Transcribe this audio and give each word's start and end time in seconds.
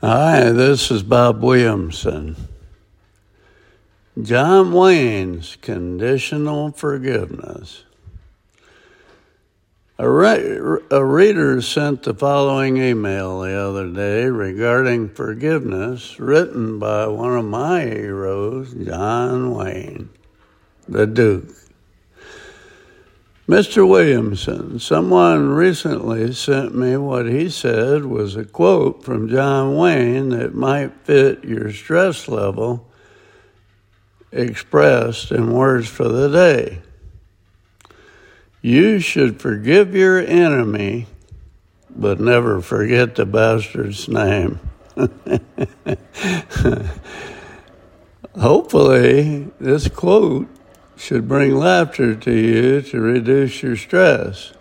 Hi, 0.00 0.50
this 0.50 0.92
is 0.92 1.02
Bob 1.02 1.42
Williamson. 1.42 2.36
John 4.22 4.70
Wayne's 4.70 5.56
conditional 5.56 6.70
forgiveness. 6.70 7.82
A, 9.98 10.08
re- 10.08 10.78
a 10.92 11.04
reader 11.04 11.60
sent 11.60 12.04
the 12.04 12.14
following 12.14 12.76
email 12.76 13.40
the 13.40 13.54
other 13.54 13.88
day 13.88 14.26
regarding 14.26 15.08
forgiveness, 15.08 16.20
written 16.20 16.78
by 16.78 17.08
one 17.08 17.36
of 17.36 17.46
my 17.46 17.80
heroes, 17.80 18.74
John 18.74 19.52
Wayne, 19.52 20.10
the 20.86 21.08
Duke. 21.08 21.52
Mr. 23.48 23.88
Williamson, 23.88 24.78
someone 24.78 25.48
recently 25.48 26.30
sent 26.34 26.74
me 26.74 26.98
what 26.98 27.24
he 27.24 27.48
said 27.48 28.04
was 28.04 28.36
a 28.36 28.44
quote 28.44 29.02
from 29.02 29.26
John 29.26 29.74
Wayne 29.74 30.28
that 30.28 30.54
might 30.54 30.92
fit 31.04 31.42
your 31.44 31.72
stress 31.72 32.28
level 32.28 32.86
expressed 34.30 35.30
in 35.30 35.50
words 35.50 35.88
for 35.88 36.06
the 36.08 36.28
day. 36.28 36.82
You 38.60 39.00
should 39.00 39.40
forgive 39.40 39.94
your 39.94 40.18
enemy, 40.18 41.06
but 41.88 42.20
never 42.20 42.60
forget 42.60 43.14
the 43.14 43.24
bastard's 43.24 44.10
name. 44.10 44.60
Hopefully, 48.38 49.48
this 49.58 49.88
quote 49.88 50.48
should 50.98 51.28
bring 51.28 51.54
laughter 51.54 52.14
to 52.14 52.32
you 52.32 52.82
to 52.82 53.00
reduce 53.00 53.62
your 53.62 53.76
stress. 53.76 54.52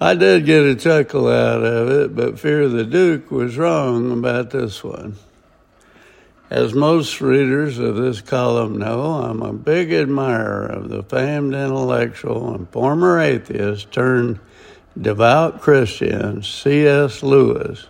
I 0.00 0.14
did 0.14 0.46
get 0.46 0.64
a 0.64 0.74
chuckle 0.74 1.28
out 1.28 1.62
of 1.62 1.88
it, 1.90 2.16
but 2.16 2.38
Fear 2.38 2.68
the 2.68 2.84
Duke 2.84 3.30
was 3.30 3.56
wrong 3.56 4.10
about 4.10 4.50
this 4.50 4.82
one. 4.82 5.16
As 6.50 6.74
most 6.74 7.20
readers 7.20 7.78
of 7.78 7.96
this 7.96 8.20
column 8.20 8.78
know, 8.78 9.14
I'm 9.14 9.42
a 9.42 9.52
big 9.52 9.92
admirer 9.92 10.66
of 10.66 10.88
the 10.88 11.02
famed 11.02 11.54
intellectual 11.54 12.54
and 12.54 12.68
former 12.68 13.18
atheist 13.18 13.92
turned 13.92 14.40
devout 15.00 15.60
Christian 15.60 16.42
C.S. 16.42 17.22
Lewis. 17.22 17.86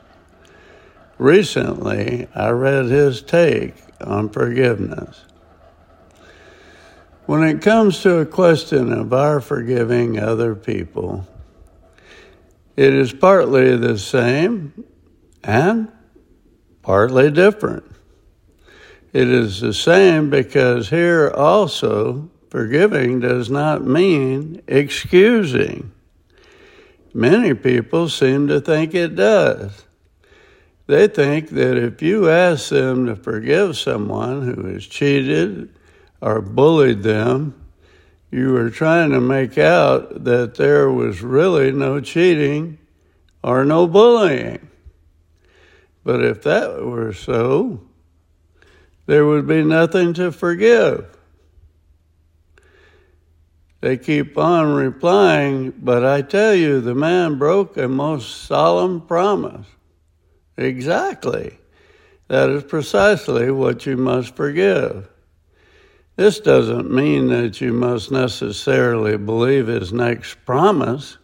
Recently, 1.19 2.29
I 2.35 2.51
read 2.51 2.87
his 2.87 3.23
take 3.23 3.75
on 4.01 4.29
forgiveness. 4.29 5.23
When 7.27 7.43
it 7.43 7.63
comes 7.63 8.03
to 8.03 8.19
a 8.19 8.27
question 8.27 8.93
of 8.93 9.15
our 9.15 9.41
forgiving 9.41 10.19
other 10.19 10.55
people, 10.55 11.27
it 12.77 12.93
is 12.93 13.15
partly 13.15 13.77
the 13.79 13.99
same 13.99 14.85
and 15.43 15.91
partly 16.83 17.31
different. 17.31 17.91
It 19.15 19.31
is 19.31 19.63
the 19.63 19.73
same 19.73 20.29
because 20.29 20.91
here 20.91 21.31
also 21.31 22.31
forgiving 22.51 23.21
does 23.21 23.49
not 23.49 23.83
mean 23.83 24.61
excusing. 24.67 25.93
Many 27.15 27.55
people 27.55 28.11
seem 28.11 28.49
to 28.49 28.61
think 28.61 28.95
it 28.95 29.17
does. 29.17 29.87
They 30.87 31.09
think 31.09 31.49
that 31.51 31.79
if 31.79 32.03
you 32.03 32.29
ask 32.29 32.69
them 32.69 33.07
to 33.07 33.17
forgive 33.17 33.79
someone 33.79 34.43
who 34.43 34.67
has 34.67 34.85
cheated, 34.85 35.75
or 36.25 36.41
bullied 36.41 37.03
them, 37.03 37.55
you 38.31 38.51
were 38.51 38.71
trying 38.71 39.11
to 39.11 39.21
make 39.21 39.59
out 39.59 40.25
that 40.25 40.55
there 40.55 40.91
was 40.91 41.21
really 41.21 41.71
no 41.71 42.01
cheating 42.01 42.79
or 43.43 43.63
no 43.67 43.87
bullying. 43.87 44.71
But 46.03 46.25
if 46.25 46.43
that 46.45 46.83
were 46.83 47.13
so, 47.13 47.83
there 49.05 49.27
would 49.27 49.47
be 49.47 49.63
nothing 49.63 50.15
to 50.15 50.33
forgive. 50.33 51.15
They 53.83 53.99
keep 53.99 54.39
on 54.39 54.73
replying, 54.73 55.73
but 55.73 56.07
I 56.07 56.23
tell 56.23 56.55
you, 56.55 56.81
the 56.81 56.95
man 56.95 57.37
broke 57.37 57.77
a 57.77 57.87
most 57.87 58.47
solemn 58.47 59.03
promise. 59.03 59.67
Exactly. 60.57 61.59
That 62.29 62.49
is 62.49 62.65
precisely 62.65 63.51
what 63.51 63.85
you 63.85 63.99
must 63.99 64.35
forgive. 64.35 65.11
This 66.17 66.39
doesn't 66.39 66.93
mean 66.93 67.29
that 67.29 67.61
you 67.61 67.73
must 67.73 68.13
necessarily 68.13 69.17
believe 69.17 69.67
his 69.67 69.93
next 69.93 70.45
promise. 70.47 71.19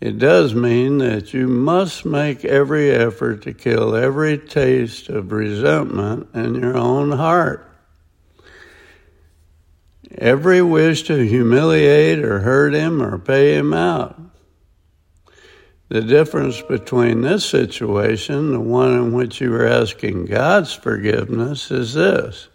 It 0.00 0.18
does 0.18 0.54
mean 0.54 0.98
that 0.98 1.32
you 1.32 1.46
must 1.46 2.04
make 2.04 2.44
every 2.44 2.90
effort 2.90 3.42
to 3.42 3.54
kill 3.54 3.94
every 3.94 4.36
taste 4.38 5.08
of 5.08 5.32
resentment 5.32 6.28
in 6.34 6.54
your 6.56 6.76
own 6.76 7.12
heart. 7.12 7.66
Every 10.18 10.60
wish 10.60 11.04
to 11.04 11.26
humiliate 11.26 12.18
or 12.18 12.40
hurt 12.40 12.74
him 12.74 13.02
or 13.02 13.18
pay 13.18 13.54
him 13.54 13.72
out. 13.72 14.20
The 15.88 16.02
difference 16.02 16.60
between 16.62 17.22
this 17.22 17.44
situation, 17.44 18.52
the 18.52 18.60
one 18.60 18.92
in 18.92 19.12
which 19.12 19.40
you 19.40 19.54
are 19.54 19.66
asking 19.66 20.26
God's 20.26 20.72
forgiveness, 20.72 21.70
is 21.70 21.94
this. 21.94 22.48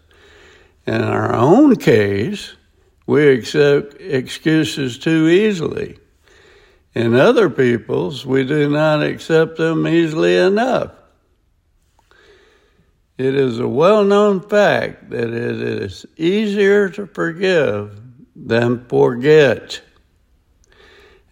In 0.86 1.02
our 1.02 1.34
own 1.34 1.76
case, 1.76 2.54
we 3.06 3.28
accept 3.28 4.00
excuses 4.00 4.98
too 4.98 5.28
easily. 5.28 5.98
In 6.94 7.14
other 7.14 7.50
people's, 7.50 8.24
we 8.24 8.44
do 8.44 8.70
not 8.70 9.02
accept 9.02 9.58
them 9.58 9.86
easily 9.86 10.36
enough. 10.36 10.92
It 13.18 13.34
is 13.34 13.58
a 13.58 13.68
well 13.68 14.04
known 14.04 14.40
fact 14.40 15.10
that 15.10 15.30
it 15.30 15.60
is 15.60 16.06
easier 16.16 16.88
to 16.90 17.06
forgive 17.06 18.00
than 18.34 18.86
forget. 18.86 19.80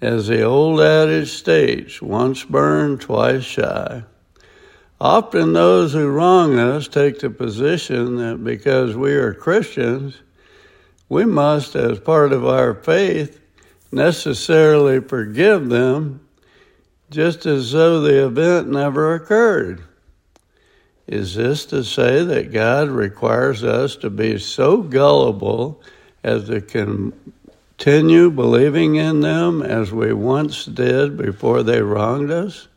As 0.01 0.27
the 0.27 0.43
old 0.43 0.81
adage 0.81 1.31
states, 1.31 2.03
once 2.03 2.45
burned, 2.45 3.01
twice 3.01 3.45
shy. 3.45 4.05
Often 5.01 5.53
those 5.53 5.93
who 5.93 6.09
wrong 6.09 6.59
us 6.59 6.89
take 6.89 7.19
the 7.19 7.31
position 7.31 8.17
that 8.17 8.45
because 8.45 8.97
we 8.97 9.13
are 9.15 9.35
Christians, 9.35 10.17
we 11.09 11.25
must, 11.25 11.75
as 11.75 11.99
part 11.99 12.33
of 12.33 12.47
our 12.47 12.75
faith, 12.75 13.41
necessarily 13.93 15.01
forgive 15.01 15.69
them 15.69 16.21
just 17.11 17.47
as 17.47 17.73
though 17.73 18.01
the 18.01 18.27
event 18.27 18.69
never 18.69 19.15
occurred. 19.15 19.85
Is 21.07 21.35
this 21.35 21.67
to 21.67 21.85
say 21.85 22.25
that 22.25 22.53
God 22.53 22.89
requires 22.89 23.63
us 23.63 23.97
to 23.97 24.11
be 24.11 24.39
so 24.39 24.79
gullible 24.79 25.83
as 26.23 26.47
to 26.47 26.61
continue 26.63 28.31
believing 28.31 28.97
in 28.97 29.21
them 29.21 29.61
as 29.61 29.93
we 29.93 30.13
once 30.13 30.65
did 30.65 31.19
before 31.19 31.63
they 31.63 31.83
wronged 31.83 32.31
us? 32.31 32.69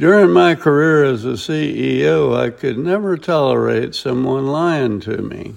During 0.00 0.30
my 0.30 0.54
career 0.54 1.04
as 1.04 1.26
a 1.26 1.32
CEO, 1.32 2.34
I 2.34 2.48
could 2.48 2.78
never 2.78 3.18
tolerate 3.18 3.94
someone 3.94 4.46
lying 4.46 4.98
to 5.00 5.18
me. 5.18 5.56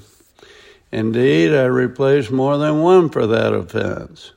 Indeed, 0.92 1.54
I 1.54 1.64
replaced 1.64 2.30
more 2.30 2.58
than 2.58 2.82
one 2.82 3.08
for 3.08 3.26
that 3.26 3.54
offense. 3.54 4.34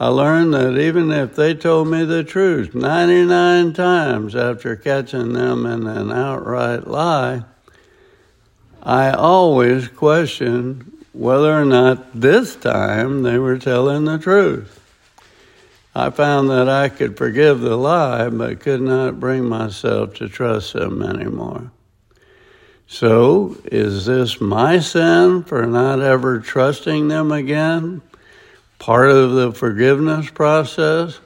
I 0.00 0.08
learned 0.08 0.54
that 0.54 0.78
even 0.78 1.10
if 1.12 1.36
they 1.36 1.52
told 1.52 1.88
me 1.88 2.06
the 2.06 2.24
truth 2.24 2.74
99 2.74 3.74
times 3.74 4.34
after 4.34 4.76
catching 4.76 5.34
them 5.34 5.66
in 5.66 5.86
an 5.86 6.10
outright 6.10 6.86
lie, 6.86 7.44
I 8.82 9.10
always 9.10 9.88
questioned 9.88 10.90
whether 11.12 11.52
or 11.52 11.66
not 11.66 12.18
this 12.18 12.56
time 12.56 13.24
they 13.24 13.36
were 13.36 13.58
telling 13.58 14.06
the 14.06 14.16
truth. 14.16 14.81
I 15.94 16.08
found 16.10 16.48
that 16.48 16.68
I 16.70 16.88
could 16.88 17.18
forgive 17.18 17.60
the 17.60 17.76
lie, 17.76 18.28
but 18.30 18.60
could 18.60 18.80
not 18.80 19.20
bring 19.20 19.44
myself 19.44 20.14
to 20.14 20.28
trust 20.28 20.72
them 20.72 21.02
anymore. 21.02 21.70
So, 22.86 23.56
is 23.64 24.06
this 24.06 24.40
my 24.40 24.78
sin 24.78 25.44
for 25.44 25.66
not 25.66 26.00
ever 26.00 26.40
trusting 26.40 27.08
them 27.08 27.30
again? 27.30 28.02
Part 28.78 29.10
of 29.10 29.32
the 29.32 29.52
forgiveness 29.52 30.30
process? 30.30 31.20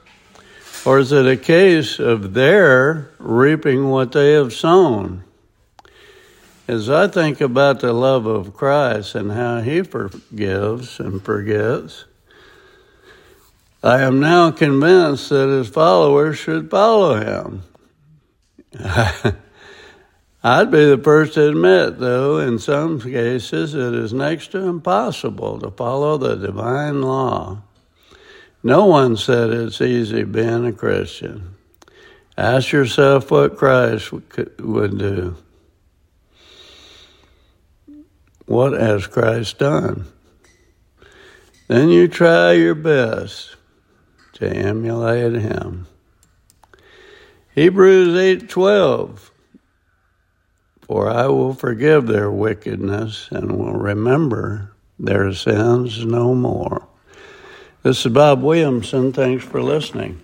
Or 0.85 0.99
is 0.99 1.11
it 1.11 1.25
a 1.25 1.37
case 1.37 1.99
of 1.99 2.33
their 2.33 3.09
reaping 3.19 3.89
what 3.89 4.11
they 4.11 4.33
have 4.33 4.53
sown? 4.53 5.23
As 6.67 6.89
I 6.89 7.07
think 7.07 7.39
about 7.41 7.79
the 7.79 7.93
love 7.93 8.25
of 8.25 8.53
Christ 8.53 9.15
and 9.15 9.31
how 9.31 9.61
he 9.61 9.81
forgives 9.81 10.99
and 10.99 11.23
forgets, 11.23 12.05
I 13.87 14.01
am 14.01 14.19
now 14.19 14.51
convinced 14.51 15.29
that 15.29 15.47
his 15.47 15.69
followers 15.69 16.37
should 16.37 16.69
follow 16.69 17.15
him. 17.15 17.63
I'd 20.43 20.69
be 20.69 20.83
the 20.83 20.97
first 21.01 21.35
to 21.35 21.47
admit, 21.47 21.97
though, 21.97 22.37
in 22.37 22.59
some 22.59 22.99
cases 22.99 23.73
it 23.73 23.93
is 23.93 24.11
next 24.11 24.51
to 24.51 24.57
impossible 24.57 25.61
to 25.61 25.71
follow 25.71 26.17
the 26.17 26.35
divine 26.35 27.01
law. 27.01 27.61
No 28.61 28.87
one 28.87 29.15
said 29.15 29.51
it's 29.51 29.79
easy 29.79 30.23
being 30.23 30.65
a 30.65 30.73
Christian. 30.73 31.55
Ask 32.37 32.73
yourself 32.73 33.31
what 33.31 33.55
Christ 33.55 34.11
would 34.11 34.97
do. 34.97 35.37
What 38.47 38.73
has 38.73 39.07
Christ 39.07 39.59
done? 39.59 40.07
Then 41.69 41.87
you 41.87 42.09
try 42.09 42.51
your 42.51 42.75
best 42.75 43.56
to 44.37 44.47
emulate 44.47 45.33
him. 45.33 45.87
Hebrews 47.55 48.15
8:12 48.15 49.31
For 50.81 51.09
I 51.09 51.27
will 51.27 51.53
forgive 51.53 52.07
their 52.07 52.31
wickedness 52.31 53.29
and 53.31 53.57
will 53.57 53.73
remember 53.73 54.71
their 54.99 55.33
sins 55.33 56.05
no 56.05 56.35
more. 56.35 56.87
This 57.83 58.05
is 58.05 58.11
Bob 58.11 58.43
Williamson. 58.43 59.11
Thanks 59.11 59.43
for 59.43 59.61
listening. 59.61 60.21